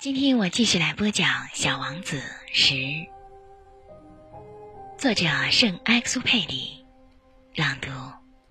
[0.00, 2.72] 今天我继续来播讲《小王子十》，
[4.96, 6.86] 作者圣埃克苏佩里，
[7.54, 7.90] 朗读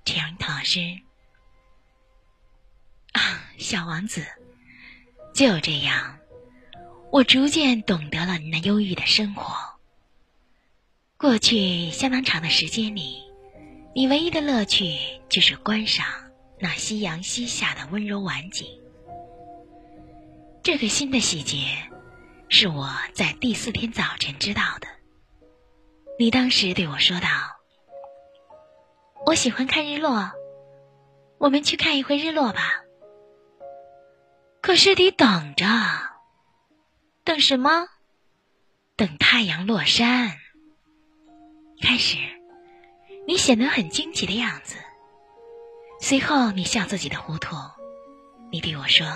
[0.06, 0.80] 田老师。
[3.14, 4.24] 啊，小王子，
[5.34, 6.20] 就这样，
[7.12, 9.52] 我逐渐懂得了你那忧郁的生活。
[11.18, 13.24] 过去相当长的时间里，
[13.96, 16.06] 你唯一的乐趣就是观赏
[16.60, 18.68] 那夕阳西下的温柔晚景。
[20.72, 21.90] 这个新的细节，
[22.48, 24.88] 是我在第四天早晨知道的。
[26.20, 27.28] 你当时对我说道
[29.26, 30.32] ：“我喜欢看日落，
[31.40, 32.82] 我们去看一回日落吧。”
[34.62, 35.66] 可是得等着，
[37.24, 37.88] 等什么？
[38.96, 40.38] 等太阳落山。
[41.82, 42.18] 开始，
[43.28, 44.76] 你显得很惊奇的样子，
[46.00, 47.56] 随后你笑自己的糊涂，
[48.52, 49.08] 你对我说。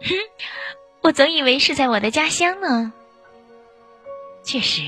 [0.00, 0.14] 哼，
[1.02, 2.92] 我总以为是在我的家乡呢。
[4.42, 4.82] 确实，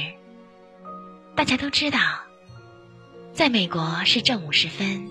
[1.35, 1.99] 大家都知道，
[3.33, 5.09] 在美国是正午时分，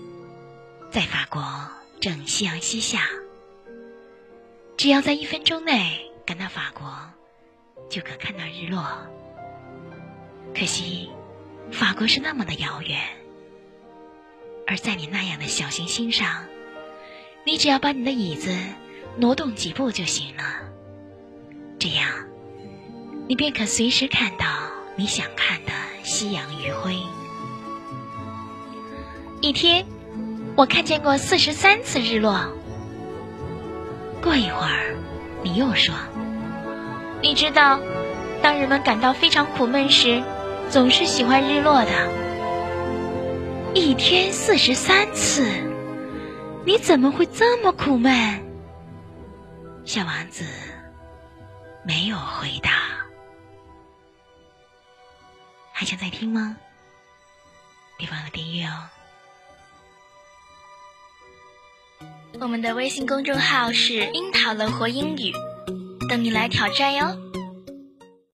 [0.90, 1.42] 在法国
[2.00, 3.08] 正夕阳西下。
[4.76, 6.88] 只要在一分钟内赶到法国，
[7.90, 8.86] 就可看到日落。
[10.54, 11.10] 可惜，
[11.72, 13.00] 法国是那么的遥远，
[14.66, 16.46] 而在你那样的小行星上，
[17.44, 18.56] 你只要把你的椅子。
[19.20, 20.44] 挪动几步就行了，
[21.76, 22.08] 这样，
[23.26, 24.46] 你便可随时看到
[24.94, 25.72] 你想看的
[26.04, 26.94] 夕阳余晖。
[29.40, 29.84] 一天，
[30.54, 32.52] 我看见过四十三次日落。
[34.22, 34.94] 过一会儿，
[35.42, 35.92] 你又说
[37.20, 37.80] ：“你知道，
[38.40, 40.22] 当人们感到非常苦闷时，
[40.70, 41.90] 总是喜欢日落的。
[43.74, 45.44] 一天四十三次，
[46.64, 48.46] 你怎么会这么苦闷？”
[49.88, 50.44] 小王子
[51.82, 52.70] 没有回答，
[55.72, 56.58] 还想再听吗？
[57.96, 58.86] 别忘了订阅哦。
[62.38, 65.32] 我们的微信公众号是“樱桃乐活英语”，
[66.06, 67.27] 等你来挑战哟。